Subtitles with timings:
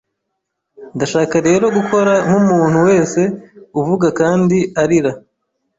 [0.95, 3.21] Ndashaka rero gukora nkumuntu wese
[3.79, 5.11] uvuga kandi arira